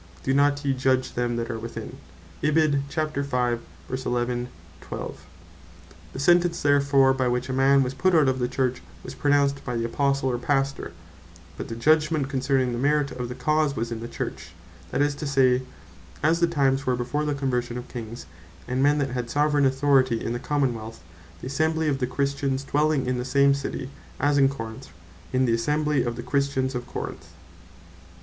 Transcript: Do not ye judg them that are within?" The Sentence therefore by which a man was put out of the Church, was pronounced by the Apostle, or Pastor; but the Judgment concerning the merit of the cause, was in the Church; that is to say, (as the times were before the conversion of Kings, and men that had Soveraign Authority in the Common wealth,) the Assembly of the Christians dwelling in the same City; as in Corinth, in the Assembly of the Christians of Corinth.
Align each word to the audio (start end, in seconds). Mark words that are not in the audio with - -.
Do 0.23 0.33
not 0.33 0.65
ye 0.65 0.73
judg 0.73 1.03
them 1.13 1.35
that 1.35 1.51
are 1.51 1.59
within?" 1.59 1.97
The 2.41 3.59
Sentence 6.17 6.61
therefore 6.63 7.13
by 7.13 7.27
which 7.27 7.49
a 7.49 7.53
man 7.53 7.83
was 7.83 7.93
put 7.93 8.15
out 8.15 8.27
of 8.27 8.39
the 8.39 8.47
Church, 8.47 8.81
was 9.03 9.13
pronounced 9.13 9.63
by 9.63 9.75
the 9.75 9.85
Apostle, 9.85 10.29
or 10.31 10.39
Pastor; 10.39 10.91
but 11.55 11.67
the 11.67 11.75
Judgment 11.75 12.29
concerning 12.29 12.71
the 12.71 12.79
merit 12.79 13.11
of 13.11 13.29
the 13.29 13.35
cause, 13.35 13.75
was 13.75 13.91
in 13.91 13.99
the 13.99 14.07
Church; 14.07 14.53
that 14.89 15.03
is 15.03 15.13
to 15.13 15.27
say, 15.27 15.61
(as 16.23 16.39
the 16.39 16.47
times 16.47 16.87
were 16.87 16.95
before 16.95 17.23
the 17.23 17.35
conversion 17.35 17.77
of 17.77 17.87
Kings, 17.87 18.25
and 18.67 18.81
men 18.81 18.97
that 18.97 19.11
had 19.11 19.29
Soveraign 19.29 19.67
Authority 19.67 20.19
in 20.19 20.33
the 20.33 20.39
Common 20.39 20.73
wealth,) 20.73 21.03
the 21.41 21.45
Assembly 21.47 21.87
of 21.87 21.99
the 21.99 22.07
Christians 22.07 22.63
dwelling 22.63 23.05
in 23.05 23.19
the 23.19 23.23
same 23.23 23.53
City; 23.53 23.87
as 24.19 24.39
in 24.39 24.49
Corinth, 24.49 24.89
in 25.31 25.45
the 25.45 25.53
Assembly 25.53 26.01
of 26.03 26.15
the 26.15 26.23
Christians 26.23 26.73
of 26.73 26.87
Corinth. 26.87 27.27